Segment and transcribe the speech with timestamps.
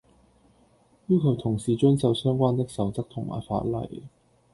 [1.09, 4.01] 要求同事遵守相關的守則同埋法例